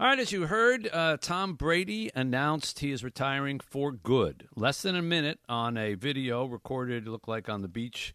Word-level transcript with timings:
All 0.00 0.06
right, 0.06 0.18
as 0.18 0.32
you 0.32 0.46
heard, 0.46 0.88
uh, 0.90 1.18
Tom 1.20 1.52
Brady 1.52 2.10
announced 2.14 2.78
he 2.78 2.90
is 2.90 3.04
retiring 3.04 3.60
for 3.60 3.92
good. 3.92 4.48
Less 4.56 4.80
than 4.80 4.96
a 4.96 5.02
minute 5.02 5.40
on 5.46 5.76
a 5.76 5.92
video 5.92 6.46
recorded, 6.46 7.06
looked 7.06 7.28
like 7.28 7.50
on 7.50 7.60
the 7.60 7.68
beach 7.68 8.14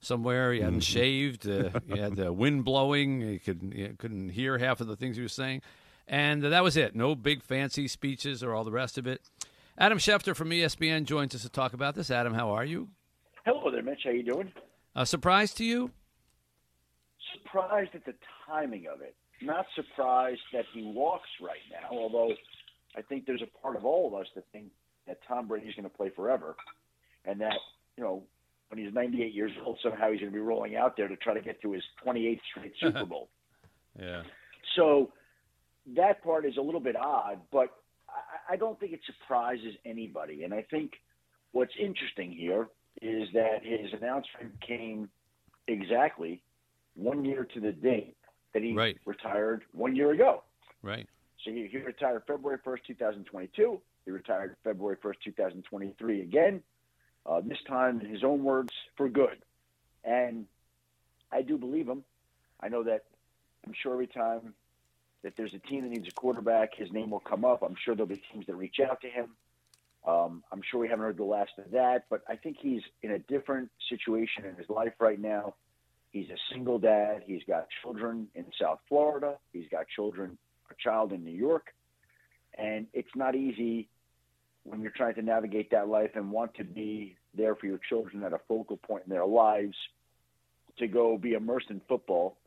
somewhere. 0.00 0.54
He 0.54 0.60
hadn't 0.60 0.80
mm-hmm. 0.80 0.80
shaved. 0.80 1.46
Uh, 1.46 1.78
he 1.92 1.98
had 1.98 2.16
the 2.16 2.32
wind 2.32 2.64
blowing. 2.64 3.20
He, 3.20 3.38
could, 3.38 3.70
he 3.76 3.86
couldn't 3.98 4.30
hear 4.30 4.56
half 4.56 4.80
of 4.80 4.86
the 4.86 4.96
things 4.96 5.18
he 5.18 5.22
was 5.22 5.34
saying. 5.34 5.60
And 6.08 6.42
that 6.42 6.64
was 6.64 6.74
it. 6.74 6.96
No 6.96 7.14
big 7.14 7.42
fancy 7.42 7.86
speeches 7.86 8.42
or 8.42 8.54
all 8.54 8.64
the 8.64 8.72
rest 8.72 8.96
of 8.96 9.06
it. 9.06 9.20
Adam 9.76 9.98
Schefter 9.98 10.34
from 10.34 10.48
ESPN 10.48 11.04
joins 11.04 11.34
us 11.34 11.42
to 11.42 11.50
talk 11.50 11.74
about 11.74 11.94
this. 11.94 12.10
Adam, 12.10 12.32
how 12.32 12.48
are 12.48 12.64
you? 12.64 12.88
Hello 13.44 13.70
there, 13.70 13.82
Mitch. 13.82 14.00
How 14.04 14.10
you 14.10 14.22
doing? 14.22 14.52
A 14.94 15.04
surprise 15.04 15.52
to 15.52 15.66
you? 15.66 15.90
Surprised 17.34 17.90
at 17.94 18.06
the 18.06 18.14
timing 18.48 18.86
of 18.86 19.02
it 19.02 19.14
not 19.42 19.66
surprised 19.74 20.40
that 20.52 20.64
he 20.72 20.82
walks 20.82 21.28
right 21.40 21.60
now, 21.70 21.96
although 21.96 22.32
I 22.96 23.02
think 23.02 23.26
there's 23.26 23.42
a 23.42 23.60
part 23.60 23.76
of 23.76 23.84
all 23.84 24.08
of 24.08 24.14
us 24.14 24.26
that 24.34 24.44
think 24.52 24.66
that 25.06 25.18
Tom 25.28 25.46
Brady's 25.46 25.74
going 25.74 25.88
to 25.88 25.94
play 25.94 26.10
forever, 26.14 26.56
and 27.24 27.40
that 27.40 27.56
you 27.96 28.04
know 28.04 28.22
when 28.68 28.84
he's 28.84 28.92
98 28.92 29.32
years 29.32 29.52
old, 29.64 29.78
somehow 29.82 30.10
he's 30.10 30.20
going 30.20 30.32
to 30.32 30.36
be 30.36 30.40
rolling 30.40 30.76
out 30.76 30.96
there 30.96 31.08
to 31.08 31.16
try 31.16 31.34
to 31.34 31.40
get 31.40 31.60
to 31.62 31.72
his 31.72 31.82
28th 32.04 32.40
straight 32.50 32.72
Super 32.80 33.04
Bowl. 33.04 33.28
yeah. 33.98 34.22
So 34.74 35.12
that 35.94 36.22
part 36.24 36.44
is 36.44 36.56
a 36.56 36.60
little 36.60 36.80
bit 36.80 36.96
odd, 36.96 37.40
but 37.52 37.68
I, 38.08 38.54
I 38.54 38.56
don't 38.56 38.78
think 38.80 38.92
it 38.92 39.00
surprises 39.06 39.74
anybody. 39.84 40.42
And 40.42 40.52
I 40.52 40.62
think 40.68 40.92
what's 41.52 41.72
interesting 41.78 42.32
here 42.32 42.68
is 43.00 43.28
that 43.34 43.62
his 43.62 43.92
announcement 43.92 44.60
came 44.66 45.08
exactly 45.68 46.42
one 46.94 47.24
year 47.24 47.46
to 47.54 47.60
the 47.60 47.72
date 47.72 48.16
that 48.52 48.62
he 48.62 48.72
right. 48.72 48.98
retired 49.04 49.64
one 49.72 49.94
year 49.96 50.12
ago. 50.12 50.42
Right. 50.82 51.06
So 51.44 51.50
he, 51.50 51.68
he 51.70 51.78
retired 51.78 52.22
February 52.26 52.58
1st, 52.64 52.78
2022. 52.86 53.80
He 54.04 54.10
retired 54.10 54.56
February 54.64 54.96
1st, 54.96 55.14
2023 55.24 56.20
again, 56.22 56.62
uh, 57.26 57.40
this 57.44 57.58
time 57.68 58.00
in 58.00 58.08
his 58.08 58.24
own 58.24 58.44
words, 58.44 58.72
for 58.96 59.08
good. 59.08 59.38
And 60.04 60.46
I 61.32 61.42
do 61.42 61.58
believe 61.58 61.88
him. 61.88 62.04
I 62.60 62.68
know 62.68 62.84
that 62.84 63.04
I'm 63.66 63.74
sure 63.82 63.92
every 63.92 64.06
time 64.06 64.54
that 65.22 65.36
there's 65.36 65.54
a 65.54 65.58
team 65.58 65.82
that 65.82 65.90
needs 65.90 66.08
a 66.08 66.12
quarterback, 66.12 66.74
his 66.76 66.92
name 66.92 67.10
will 67.10 67.20
come 67.20 67.44
up. 67.44 67.62
I'm 67.62 67.74
sure 67.84 67.94
there'll 67.94 68.06
be 68.06 68.22
teams 68.32 68.46
that 68.46 68.54
reach 68.54 68.78
out 68.78 69.00
to 69.00 69.08
him. 69.08 69.30
Um, 70.06 70.44
I'm 70.52 70.62
sure 70.62 70.78
we 70.78 70.88
haven't 70.88 71.04
heard 71.04 71.16
the 71.16 71.24
last 71.24 71.50
of 71.58 71.72
that, 71.72 72.04
but 72.08 72.22
I 72.28 72.36
think 72.36 72.58
he's 72.60 72.82
in 73.02 73.10
a 73.10 73.18
different 73.18 73.70
situation 73.88 74.44
in 74.44 74.54
his 74.54 74.70
life 74.70 74.92
right 75.00 75.20
now. 75.20 75.54
He's 76.16 76.30
a 76.30 76.38
single 76.50 76.78
dad. 76.78 77.24
He's 77.26 77.42
got 77.46 77.66
children 77.82 78.28
in 78.34 78.46
South 78.58 78.78
Florida. 78.88 79.36
He's 79.52 79.68
got 79.70 79.86
children, 79.86 80.38
a 80.70 80.74
child 80.82 81.12
in 81.12 81.22
New 81.22 81.36
York. 81.36 81.66
And 82.56 82.86
it's 82.94 83.14
not 83.14 83.34
easy 83.34 83.90
when 84.64 84.80
you're 84.80 84.92
trying 84.96 85.16
to 85.16 85.22
navigate 85.22 85.72
that 85.72 85.88
life 85.88 86.12
and 86.14 86.32
want 86.32 86.54
to 86.54 86.64
be 86.64 87.16
there 87.34 87.54
for 87.54 87.66
your 87.66 87.78
children 87.86 88.24
at 88.24 88.32
a 88.32 88.38
focal 88.48 88.78
point 88.78 89.02
in 89.06 89.10
their 89.10 89.26
lives 89.26 89.76
to 90.78 90.86
go 90.86 91.18
be 91.18 91.34
immersed 91.34 91.68
in 91.68 91.82
football 91.86 92.38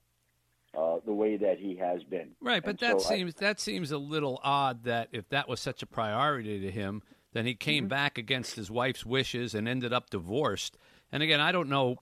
uh, 0.75 0.95
the 1.05 1.13
way 1.13 1.37
that 1.37 1.59
he 1.59 1.75
has 1.75 2.01
been. 2.01 2.31
Right, 2.41 2.63
but 2.63 2.71
and 2.71 2.79
that 2.79 3.01
so 3.01 3.09
seems 3.09 3.35
I, 3.37 3.45
that 3.45 3.59
seems 3.59 3.91
a 3.91 3.99
little 3.99 4.39
odd 4.43 4.85
that 4.85 5.09
if 5.11 5.29
that 5.29 5.47
was 5.47 5.59
such 5.59 5.83
a 5.83 5.85
priority 5.85 6.59
to 6.59 6.71
him, 6.71 7.03
then 7.33 7.45
he 7.45 7.53
came 7.53 7.83
mm-hmm. 7.83 7.89
back 7.89 8.17
against 8.17 8.55
his 8.55 8.71
wife's 8.71 9.05
wishes 9.05 9.53
and 9.53 9.67
ended 9.67 9.93
up 9.93 10.09
divorced. 10.09 10.75
And 11.11 11.21
again, 11.21 11.39
I 11.39 11.51
don't 11.51 11.69
know 11.69 11.97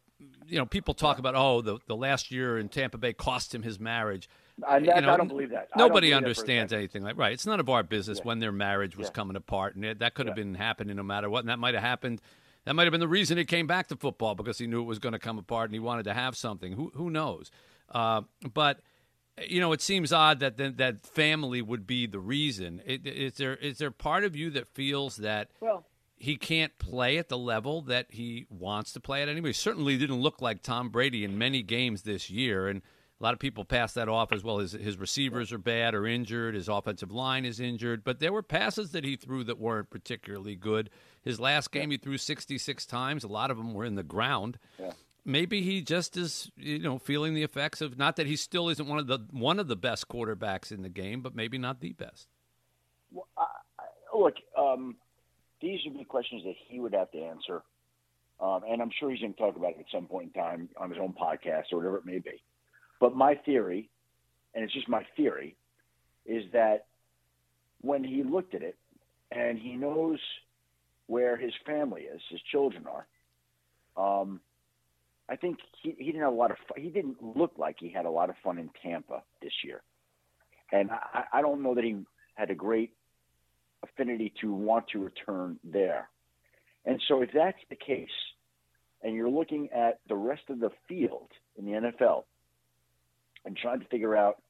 you 0.48 0.58
know, 0.58 0.66
people 0.66 0.94
talk 0.94 1.20
about 1.20 1.36
oh, 1.36 1.62
the 1.62 1.80
the 1.88 1.96
last 1.96 2.32
year 2.32 2.58
in 2.58 2.70
Tampa 2.70 2.98
Bay 2.98 3.14
cost 3.14 3.54
him 3.54 3.64
his 3.64 3.80
marriage. 3.80 4.30
I, 4.68 4.78
you 4.78 4.88
know, 4.88 5.14
I 5.14 5.18
don't 5.18 5.28
believe 5.28 5.52
that. 5.52 5.70
Nobody 5.76 6.08
believe 6.08 6.18
understands 6.18 6.74
anything 6.74 7.04
like 7.04 7.18
right. 7.18 7.34
It's 7.34 7.46
none 7.46 7.60
of 7.60 7.70
our 7.70 7.84
business 7.84 8.18
yeah. 8.20 8.24
when 8.24 8.40
their 8.40 8.52
marriage 8.52 8.98
was 8.98 9.08
yeah. 9.08 9.12
coming 9.12 9.36
apart, 9.36 9.76
and 9.76 9.86
it, 9.86 10.00
that 10.00 10.16
could 10.16 10.28
have 10.28 10.38
yeah. 10.38 10.44
been 10.44 10.56
happening 10.56 10.96
no 10.96 11.04
matter 11.04 11.30
what. 11.30 11.40
And 11.40 11.50
that 11.50 11.60
might 11.60 11.76
have 11.76 11.84
happened. 11.84 12.22
That 12.66 12.74
might 12.74 12.84
have 12.84 12.92
been 12.92 13.00
the 13.00 13.08
reason 13.08 13.38
he 13.38 13.46
came 13.46 13.68
back 13.68 13.88
to 13.88 13.96
football 13.96 14.36
because 14.36 14.58
he 14.58 14.68
knew 14.68 14.82
it 14.82 14.86
was 14.86 15.00
going 15.00 15.14
to 15.14 15.20
come 15.20 15.38
apart 15.38 15.70
and 15.70 15.74
he 15.74 15.80
wanted 15.80 16.04
to 16.04 16.14
have 16.14 16.36
something. 16.36 16.74
Who 16.74 16.92
who 16.96 17.10
knows? 17.10 17.52
Uh, 17.90 18.24
but 18.54 18.80
you 19.48 19.60
know, 19.60 19.72
it 19.72 19.82
seems 19.82 20.12
odd 20.12 20.40
that 20.40 20.58
the, 20.58 20.72
that 20.72 21.06
family 21.06 21.62
would 21.62 21.86
be 21.86 22.08
the 22.08 22.20
reason. 22.20 22.82
It, 22.86 23.06
is 23.06 23.34
there 23.34 23.56
is 23.56 23.78
there 23.78 23.92
part 23.92 24.24
of 24.24 24.36
you 24.36 24.50
that 24.52 24.68
feels 24.68 25.18
that? 25.18 25.50
Well, 25.60 25.86
he 26.18 26.36
can't 26.36 26.78
play 26.80 27.18
at 27.18 27.30
the 27.30 27.38
level 27.38 27.82
that 27.84 28.08
he 28.10 28.46
wants 28.50 28.92
to 28.94 29.00
play 29.00 29.22
at 29.22 29.30
anyway. 29.30 29.50
He 29.50 29.54
certainly 29.54 29.98
didn't 29.98 30.20
look 30.20 30.42
like 30.42 30.62
Tom 30.62 30.90
Brady 30.90 31.24
in 31.24 31.38
many 31.38 31.62
games 31.62 32.02
this 32.02 32.30
year, 32.30 32.68
and 32.68 32.82
a 33.20 33.24
lot 33.24 33.34
of 33.34 33.40
people 33.40 33.66
pass 33.66 33.94
that 33.94 34.10
off 34.10 34.32
as 34.32 34.44
well. 34.44 34.60
His 34.60 34.74
his 34.74 34.98
receivers 34.98 35.52
are 35.52 35.58
bad 35.58 35.94
or 35.96 36.06
injured. 36.08 36.56
His 36.56 36.68
offensive 36.68 37.12
line 37.12 37.46
is 37.46 37.60
injured, 37.60 38.04
but 38.04 38.20
there 38.20 38.34
were 38.34 38.44
passes 38.44 38.92
that 38.92 39.04
he 39.04 39.16
threw 39.16 39.44
that 39.44 39.60
weren't 39.60 39.90
particularly 39.90 40.56
good. 40.56 40.90
His 41.24 41.40
last 41.40 41.72
game, 41.72 41.92
he 41.92 41.98
threw 41.98 42.18
66 42.18 42.86
times. 42.86 43.24
A 43.24 43.28
lot 43.28 43.52
of 43.52 43.58
them 43.58 43.74
were 43.74 43.86
in 43.86 43.96
the 43.96 44.04
ground. 44.04 44.58
Yeah. 44.80 44.92
Maybe 45.26 45.62
he 45.62 45.82
just 45.82 46.16
is, 46.16 46.50
you 46.56 46.80
know, 46.80 47.00
feeling 47.00 47.34
the 47.34 47.44
effects 47.44 47.82
of 47.82 47.98
not 47.98 48.16
that 48.16 48.28
he 48.28 48.36
still 48.36 48.70
isn't 48.70 48.88
one 48.88 48.98
of 48.98 49.08
the 49.08 49.20
one 49.32 49.60
of 49.60 49.68
the 49.68 49.76
best 49.76 50.08
quarterbacks 50.08 50.72
in 50.72 50.84
the 50.84 50.90
game, 50.90 51.22
but 51.22 51.36
maybe 51.36 51.58
not 51.58 51.82
the 51.82 51.94
best. 51.94 52.28
Well, 53.12 53.28
I, 53.38 53.46
look, 54.18 54.36
um, 54.58 54.96
these 55.62 55.80
would 55.86 55.98
be 55.98 56.04
questions 56.04 56.44
that 56.44 56.56
he 56.68 56.80
would 56.80 56.94
have 56.94 57.12
to 57.12 57.20
answer. 57.20 57.64
Um, 58.40 58.62
and 58.70 58.82
I'm 58.82 58.92
sure 59.00 59.10
he's 59.10 59.22
going 59.22 59.34
to 59.34 59.40
talk 59.40 59.56
about 59.56 59.72
it 59.72 59.80
at 59.80 59.86
some 59.92 60.06
point 60.06 60.32
in 60.36 60.42
time 60.42 60.70
on 60.78 60.90
his 60.90 61.00
own 61.00 61.14
podcast 61.14 61.72
or 61.72 61.78
whatever 61.78 61.98
it 61.98 62.06
may 62.06 62.20
be. 62.20 62.44
But 63.00 63.16
my 63.16 63.36
theory, 63.36 63.90
and 64.54 64.64
it's 64.64 64.74
just 64.74 64.88
my 64.88 65.06
theory, 65.16 65.56
is 66.26 66.44
that 66.54 66.86
when 67.82 68.04
he 68.04 68.24
looked 68.24 68.54
at 68.54 68.62
it 68.62 68.76
and 69.32 69.58
he 69.58 69.76
knows 69.76 70.20
where 71.08 71.38
his 71.38 71.54
family 71.66 72.02
is, 72.02 72.22
his 72.30 72.42
children 72.52 72.86
are, 72.88 74.22
um, 74.22 74.40
I 75.30 75.36
think 75.36 75.58
he, 75.82 75.96
he 75.98 76.06
didn't 76.06 76.22
have 76.22 76.34
a 76.34 76.36
lot 76.36 76.52
of 76.52 76.58
fun. 76.68 76.82
He 76.82 76.90
didn't 76.90 77.18
look 77.22 77.54
like 77.58 77.78
he 77.80 77.90
had 77.90 78.06
a 78.06 78.10
lot 78.10 78.30
of 78.30 78.36
fun 78.44 78.58
in 78.58 78.70
Tampa 78.82 79.24
this 79.42 79.52
year. 79.64 79.82
And 80.72 80.92
I, 80.92 81.24
I 81.34 81.42
don't 81.42 81.64
know 81.64 81.76
that 81.76 81.84
he 81.84 81.98
had 82.36 82.52
a 82.52 82.56
great 82.56 82.92
affinity 83.98 84.34
to 84.42 84.54
want 84.54 84.88
to 84.90 85.00
return 85.00 85.60
there. 85.64 86.10
And 86.86 87.02
so, 87.08 87.22
if 87.22 87.30
that's 87.34 87.58
the 87.70 87.76
case, 87.76 88.10
and 89.04 89.14
you're 89.14 89.30
looking 89.30 89.70
at 89.72 90.00
the 90.08 90.16
rest 90.16 90.44
of 90.50 90.60
the 90.60 90.70
field 90.88 91.30
in 91.58 91.66
the 91.66 91.72
NFL 91.72 92.24
and 93.46 93.56
trying 93.56 93.80
to 93.80 93.86
figure 93.88 94.16
out 94.16 94.42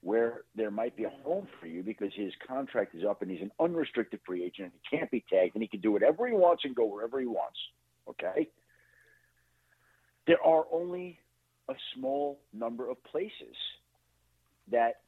where 0.00 0.42
there 0.54 0.70
might 0.70 0.96
be 0.96 1.04
a 1.04 1.10
home 1.24 1.46
for 1.60 1.66
you 1.66 1.82
because 1.82 2.10
his 2.14 2.32
contract 2.46 2.94
is 2.94 3.04
up 3.08 3.22
and 3.22 3.30
he's 3.30 3.40
an 3.40 3.50
unrestricted 3.58 4.20
free 4.26 4.44
agent 4.44 4.70
and 4.70 4.72
he 4.72 4.96
can't 4.96 5.10
be 5.10 5.24
tagged 5.32 5.54
and 5.54 5.62
he 5.62 5.68
can 5.68 5.80
do 5.80 5.90
whatever 5.90 6.26
he 6.26 6.34
wants 6.34 6.62
and 6.64 6.74
go 6.74 6.84
wherever 6.84 7.18
he 7.18 7.26
wants. 7.26 7.58
Okay? 8.08 8.48
There 10.26 10.42
are 10.44 10.64
only 10.70 11.18
a 11.70 11.74
small 11.94 12.38
number 12.52 12.90
of 12.90 13.02
places 13.04 13.56
that 14.70 15.00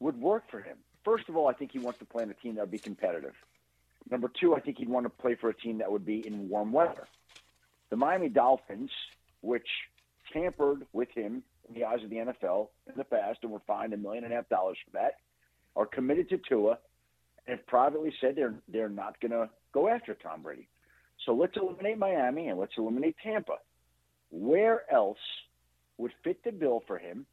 would 0.00 0.20
work 0.20 0.44
for 0.50 0.60
him 0.60 0.78
first 1.04 1.28
of 1.28 1.36
all, 1.36 1.48
I 1.48 1.52
think 1.52 1.72
he 1.72 1.78
wants 1.78 1.98
to 2.00 2.04
play 2.04 2.22
on 2.22 2.30
a 2.30 2.34
team 2.34 2.54
that 2.56 2.62
would 2.62 2.70
be 2.70 2.78
competitive. 2.78 3.34
Number 4.10 4.30
two, 4.40 4.54
I 4.54 4.60
think 4.60 4.78
he'd 4.78 4.88
want 4.88 5.04
to 5.04 5.10
play 5.10 5.34
for 5.34 5.48
a 5.48 5.54
team 5.54 5.78
that 5.78 5.90
would 5.90 6.04
be 6.04 6.26
in 6.26 6.48
warm 6.48 6.72
weather. 6.72 7.06
The 7.90 7.96
Miami 7.96 8.28
Dolphins, 8.28 8.90
which 9.40 9.66
tampered 10.32 10.86
with 10.92 11.10
him 11.10 11.42
in 11.68 11.74
the 11.74 11.84
eyes 11.84 12.02
of 12.02 12.10
the 12.10 12.16
NFL 12.16 12.68
in 12.88 12.94
the 12.96 13.04
past 13.04 13.40
and 13.42 13.52
were 13.52 13.62
fined 13.66 13.92
a 13.92 13.96
million 13.96 14.24
and 14.24 14.32
a 14.32 14.36
half 14.36 14.48
dollars 14.48 14.78
for 14.84 14.90
that, 14.98 15.18
are 15.76 15.86
committed 15.86 16.28
to 16.30 16.38
Tua 16.38 16.78
and 17.46 17.58
have 17.58 17.66
privately 17.66 18.12
said 18.20 18.36
they're 18.36 18.54
they're 18.68 18.88
not 18.88 19.20
going 19.20 19.32
to 19.32 19.48
go 19.72 19.88
after 19.88 20.14
Tom 20.14 20.42
Brady. 20.42 20.68
So 21.24 21.34
let's 21.34 21.56
eliminate 21.56 21.98
Miami 21.98 22.48
and 22.48 22.58
let's 22.58 22.72
eliminate 22.76 23.16
Tampa. 23.22 23.58
Where 24.30 24.90
else 24.92 25.18
would 25.98 26.12
fit 26.24 26.42
the 26.44 26.52
bill 26.52 26.82
for 26.86 26.98
him 26.98 27.26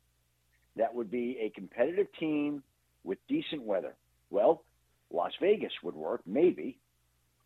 that 0.75 0.93
would 0.93 1.09
be 1.09 1.37
a 1.41 1.49
competitive 1.49 2.07
team 2.19 2.63
with 3.03 3.17
decent 3.27 3.63
weather. 3.63 3.95
Well, 4.29 4.63
Las 5.11 5.31
Vegas 5.41 5.71
would 5.83 5.95
work, 5.95 6.21
maybe. 6.25 6.79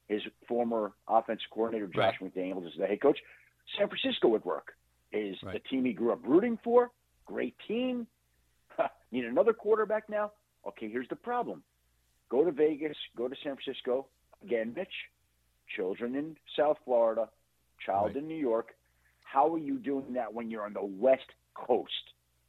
His 0.08 0.22
former 0.48 0.92
offensive 1.08 1.50
coordinator, 1.52 1.88
Josh 1.88 2.16
right. 2.22 2.36
McDaniels, 2.36 2.68
is 2.68 2.74
the 2.78 2.86
head 2.86 3.02
coach. 3.02 3.18
San 3.78 3.88
Francisco 3.88 4.28
would 4.30 4.44
work. 4.44 4.74
Is 5.12 5.38
right. 5.44 5.54
the 5.54 5.70
team 5.70 5.86
he 5.86 5.94
grew 5.94 6.12
up 6.12 6.20
rooting 6.26 6.60
for? 6.64 6.92
Great 7.26 7.56
team. 7.68 8.08
Need 9.12 9.26
another 9.26 9.54
quarterback 9.54 10.10
now? 10.10 10.32
Okay, 10.68 10.90
here's 10.90 11.08
the 11.10 11.16
problem. 11.16 11.64
Go 12.30 12.44
to 12.44 12.52
Vegas, 12.52 12.98
go 13.16 13.28
to 13.28 13.36
San 13.44 13.56
Francisco. 13.56 14.08
Again, 14.44 14.74
Mitch, 14.76 14.94
children 15.76 16.16
in 16.16 16.36
South 16.58 16.78
Florida, 16.84 17.30
child 17.86 18.08
right. 18.08 18.18
in 18.18 18.28
New 18.28 18.38
York. 18.38 18.70
How 19.22 19.54
are 19.54 19.60
you 19.60 19.78
doing 19.78 20.14
that 20.14 20.34
when 20.34 20.50
you're 20.50 20.66
on 20.66 20.74
the 20.74 20.84
West 20.84 21.30
Coast? 21.54 21.92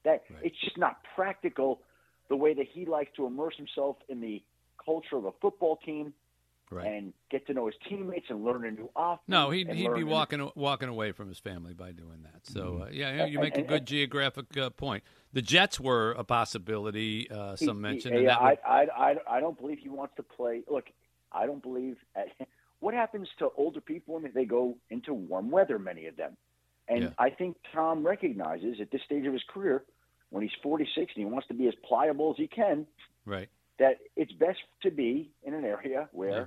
That 0.04 0.24
it's 0.42 0.58
just 0.62 0.76
not 0.76 0.98
practical 1.14 1.80
the 2.28 2.36
way 2.36 2.54
that 2.54 2.66
he 2.72 2.86
likes 2.86 3.10
to 3.16 3.26
immerse 3.26 3.56
himself 3.56 3.96
in 4.08 4.20
the 4.20 4.42
culture 4.84 5.16
of 5.16 5.24
a 5.24 5.32
football 5.40 5.76
team 5.84 6.12
Right. 6.70 6.86
and 6.86 7.12
get 7.30 7.46
to 7.48 7.54
know 7.54 7.66
his 7.66 7.74
teammates 7.88 8.26
and 8.30 8.42
learn 8.42 8.64
a 8.64 8.70
new 8.70 8.88
offense. 8.96 9.20
No, 9.28 9.50
he'd, 9.50 9.68
he'd 9.68 9.74
be 9.76 9.84
a 9.86 9.90
new- 9.98 10.06
walking 10.06 10.50
walking 10.56 10.88
away 10.88 11.12
from 11.12 11.28
his 11.28 11.38
family 11.38 11.74
by 11.74 11.92
doing 11.92 12.22
that. 12.22 12.46
So 12.46 12.84
uh, 12.84 12.88
yeah, 12.90 13.26
you 13.26 13.38
And- 13.38 13.44
make 13.44 13.54
a 13.56 13.60
and- 13.60 13.68
good 13.68 13.86
geographic 13.86 14.56
uh, 14.56 14.70
point. 14.70 15.04
The 15.34 15.42
Jets 15.42 15.78
were 15.78 16.12
a 16.12 16.24
possibility. 16.24 17.30
Uh, 17.30 17.54
some 17.56 17.76
He- 17.76 17.82
mentioned. 17.82 18.14
yeah, 18.22 18.28
that 18.30 18.42
would- 18.42 18.58
I, 18.66 18.82
I, 18.82 19.10
I, 19.10 19.36
I 19.36 19.40
don't 19.40 19.58
believe 19.60 19.78
he 19.78 19.90
wants 19.90 20.14
to 20.16 20.22
play. 20.22 20.62
Look, 20.68 20.86
I 21.30 21.44
don't 21.46 21.62
believe. 21.62 21.96
At, 22.16 22.28
what 22.80 22.94
happens 22.94 23.28
to 23.38 23.50
older 23.56 23.80
people 23.82 24.14
when 24.14 24.32
they 24.34 24.46
go 24.46 24.76
into 24.90 25.12
warm 25.12 25.50
weather? 25.50 25.78
Many 25.78 26.06
of 26.06 26.16
them, 26.16 26.36
and 26.88 27.02
Yeah. 27.04 27.08
I 27.18 27.28
think 27.30 27.56
Tom 27.72 28.04
recognizes 28.04 28.80
at 28.80 28.90
this 28.90 29.02
stage 29.04 29.26
of 29.26 29.32
his 29.34 29.44
career, 29.48 29.84
when 30.34 30.42
he's 30.42 30.52
46 30.64 31.12
and 31.14 31.24
he 31.24 31.24
wants 31.24 31.46
to 31.46 31.54
be 31.54 31.68
as 31.68 31.74
pliable 31.86 32.32
as 32.32 32.36
he 32.36 32.48
can, 32.48 32.88
right. 33.24 33.48
that 33.78 33.98
it's 34.16 34.32
best 34.32 34.58
to 34.82 34.90
be 34.90 35.30
in 35.44 35.54
an 35.54 35.64
area 35.64 36.08
where 36.10 36.30
Yeah. 36.30 36.44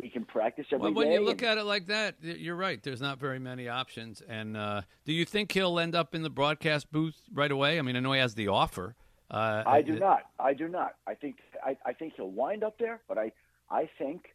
he 0.00 0.08
can 0.08 0.24
practice 0.24 0.66
every 0.72 0.84
Well, 0.84 0.92
day. 0.92 0.96
when 0.96 1.12
you 1.12 1.20
look 1.20 1.42
and- 1.42 1.50
at 1.50 1.58
it 1.58 1.64
like 1.64 1.86
that, 1.86 2.14
you're 2.22 2.56
right. 2.56 2.82
There's 2.82 3.02
not 3.02 3.18
very 3.18 3.38
many 3.38 3.68
options. 3.68 4.22
And 4.22 4.56
uh, 4.56 4.82
do 5.04 5.12
you 5.12 5.26
think 5.26 5.52
he'll 5.52 5.78
end 5.78 5.94
up 5.94 6.14
in 6.14 6.22
the 6.22 6.30
broadcast 6.30 6.90
booth 6.90 7.20
right 7.30 7.50
away? 7.50 7.78
I 7.78 7.82
mean, 7.82 7.94
I 7.94 8.00
know 8.00 8.12
he 8.12 8.20
has 8.20 8.34
the 8.34 8.48
offer. 8.48 8.96
Uh, 9.30 9.62
I 9.66 9.82
do 9.82 9.96
uh, 9.96 9.98
not. 9.98 10.22
I 10.38 10.54
do 10.54 10.66
not. 10.68 10.94
I 11.06 11.14
think 11.14 11.36
I, 11.62 11.76
I 11.84 11.92
think 11.92 12.14
he'll 12.16 12.30
wind 12.30 12.64
up 12.64 12.78
there, 12.78 13.00
but 13.08 13.18
I 13.18 13.32
I 13.70 13.90
think 13.98 14.34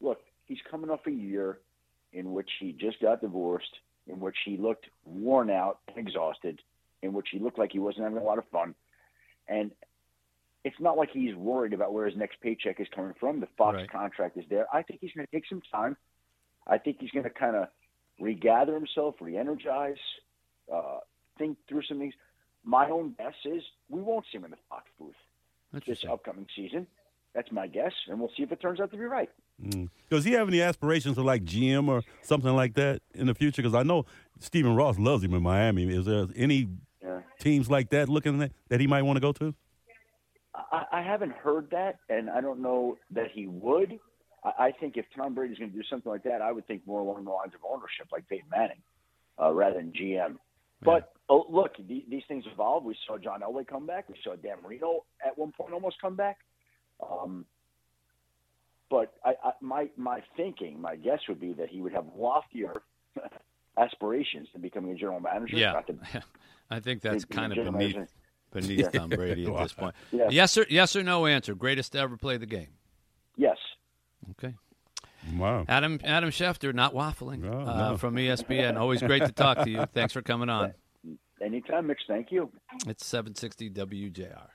look, 0.00 0.20
he's 0.44 0.58
coming 0.70 0.90
off 0.90 1.06
a 1.06 1.10
year 1.10 1.58
in 2.12 2.32
which 2.32 2.50
he 2.60 2.72
just 2.72 3.00
got 3.00 3.20
divorced, 3.22 3.80
in 4.06 4.20
which 4.20 4.36
he 4.44 4.56
looked 4.58 4.86
worn 5.04 5.50
out 5.50 5.78
and 5.88 5.96
exhausted, 5.96 6.60
in 7.02 7.12
which 7.12 7.28
he 7.30 7.38
looked 7.38 7.58
like 7.58 7.72
he 7.72 7.78
wasn't 7.78 8.04
having 8.04 8.18
a 8.18 8.24
lot 8.24 8.38
of 8.38 8.44
fun. 8.50 8.74
And 9.48 9.70
it's 10.64 10.80
not 10.80 10.96
like 10.96 11.10
he's 11.12 11.34
worried 11.34 11.72
about 11.72 11.92
where 11.92 12.06
his 12.06 12.16
next 12.16 12.40
paycheck 12.40 12.80
is 12.80 12.88
coming 12.94 13.14
from. 13.20 13.40
The 13.40 13.46
Fox 13.56 13.76
Right. 13.76 13.90
contract 13.90 14.36
is 14.36 14.44
there. 14.48 14.66
I 14.72 14.82
think 14.82 15.00
he's 15.00 15.12
going 15.12 15.26
to 15.26 15.30
take 15.32 15.46
some 15.48 15.62
time. 15.72 15.96
I 16.66 16.78
think 16.78 16.96
he's 17.00 17.10
going 17.12 17.24
to 17.24 17.30
kind 17.30 17.54
of 17.54 17.68
regather 18.18 18.74
himself, 18.74 19.14
re-energize, 19.20 19.98
uh, 20.72 20.98
think 21.38 21.58
through 21.68 21.82
some 21.82 21.98
things. 21.98 22.14
My 22.64 22.90
own 22.90 23.14
guess 23.16 23.34
is 23.44 23.62
we 23.88 24.00
won't 24.02 24.24
see 24.32 24.38
him 24.38 24.44
in 24.44 24.50
the 24.50 24.56
Fox 24.68 24.84
booth 24.98 25.14
this 25.86 26.04
upcoming 26.04 26.46
season. 26.56 26.86
That's 27.34 27.52
my 27.52 27.66
guess, 27.66 27.92
and 28.08 28.18
we'll 28.18 28.30
see 28.36 28.42
if 28.42 28.50
it 28.50 28.60
turns 28.60 28.80
out 28.80 28.90
to 28.90 28.96
be 28.96 29.04
right. 29.04 29.28
Mm. 29.62 29.90
Does 30.10 30.24
he 30.24 30.32
have 30.32 30.48
any 30.48 30.62
aspirations 30.62 31.18
of 31.18 31.24
like 31.26 31.44
GM 31.44 31.88
or 31.88 32.02
something 32.22 32.54
like 32.56 32.74
that 32.74 33.02
in 33.14 33.26
the 33.26 33.34
future? 33.34 33.62
Because 33.62 33.74
I 33.74 33.82
know 33.82 34.06
Stephen 34.40 34.74
Ross 34.74 34.98
loves 34.98 35.22
him 35.22 35.34
in 35.34 35.42
Miami. 35.42 35.84
Is 35.94 36.06
there 36.06 36.26
any 36.34 36.66
Yeah. 37.16 37.22
teams 37.40 37.70
like 37.70 37.90
that 37.90 38.08
looking 38.08 38.40
at 38.42 38.52
that 38.68 38.80
he 38.80 38.86
might 38.86 39.02
want 39.02 39.16
to 39.16 39.20
go 39.20 39.32
to? 39.32 39.54
I, 40.54 40.84
I 40.92 41.02
haven't 41.02 41.32
heard 41.32 41.70
that, 41.70 41.98
and 42.08 42.30
I 42.30 42.40
don't 42.40 42.60
know 42.60 42.96
that 43.10 43.30
he 43.32 43.46
would. 43.46 43.98
I, 44.44 44.66
I 44.66 44.72
think 44.72 44.96
if 44.96 45.04
Tom 45.16 45.34
Brady's 45.34 45.58
going 45.58 45.70
to 45.70 45.76
do 45.76 45.84
something 45.88 46.10
like 46.10 46.22
that, 46.24 46.40
I 46.40 46.52
would 46.52 46.66
think 46.66 46.86
more 46.86 47.00
along 47.00 47.24
the 47.24 47.30
lines 47.30 47.52
of 47.54 47.60
ownership, 47.68 48.08
like 48.12 48.28
Peyton 48.28 48.48
Manning, 48.50 48.82
uh, 49.40 49.52
rather 49.52 49.76
than 49.76 49.92
GM. 49.92 50.36
But 50.82 51.12
oh, 51.28 51.46
look, 51.48 51.76
the, 51.76 52.04
these 52.08 52.22
things 52.28 52.44
evolve. 52.52 52.84
We 52.84 52.96
saw 53.06 53.18
John 53.18 53.40
Elway 53.40 53.66
come 53.66 53.86
back. 53.86 54.08
We 54.08 54.16
saw 54.22 54.36
Dan 54.36 54.58
Marino 54.62 55.04
at 55.24 55.36
one 55.36 55.52
point 55.52 55.72
almost 55.72 55.96
come 56.00 56.16
back. 56.16 56.38
Um, 57.02 57.44
but 58.90 59.14
I, 59.24 59.34
I, 59.42 59.52
my 59.60 59.88
my 59.96 60.22
thinking, 60.36 60.80
my 60.80 60.96
guess 60.96 61.20
would 61.28 61.40
be 61.40 61.52
that 61.54 61.68
he 61.68 61.80
would 61.80 61.92
have 61.92 62.06
loftier 62.16 62.82
aspirations 63.78 64.48
to 64.52 64.58
becoming 64.58 64.92
a 64.92 64.94
general 64.94 65.20
manager. 65.20 65.56
Yeah, 65.56 65.72
not 65.72 65.86
to 65.88 65.94
I 66.70 66.80
think 66.80 67.02
that's 67.02 67.24
be 67.24 67.34
kind 67.34 67.52
of 67.52 67.56
general 67.56 67.72
beneath 67.72 67.94
manager. 67.96 68.12
beneath 68.52 68.92
Tom 68.92 69.08
Brady 69.10 69.46
at 69.46 69.56
this 69.62 69.72
point. 69.72 69.94
Yeah. 70.12 70.28
Yes 70.30 70.56
or 70.58 70.66
yes 70.68 70.96
or 70.96 71.02
no 71.02 71.26
answer. 71.26 71.54
Greatest 71.54 71.92
to 71.92 71.98
ever 71.98 72.16
play 72.16 72.36
the 72.36 72.46
game. 72.46 72.68
Yes. 73.36 73.56
Okay. 74.32 74.54
Wow. 75.36 75.64
Adam 75.68 75.98
Adam 76.04 76.30
Schefter, 76.30 76.72
not 76.74 76.94
waffling 76.94 77.40
No, 77.40 77.60
uh, 77.60 77.90
no. 77.90 77.96
from 77.96 78.14
ESPN. 78.16 78.76
Always 78.78 79.02
great 79.02 79.24
to 79.24 79.32
talk 79.32 79.58
to 79.64 79.70
you. 79.70 79.84
Thanks 79.92 80.12
for 80.12 80.22
coming 80.22 80.48
on. 80.48 80.74
Anytime, 81.42 81.88
Mitch. 81.88 82.00
Thank 82.08 82.32
you. 82.32 82.50
It's 82.86 83.04
760 83.04 83.70
WJR. 83.70 84.44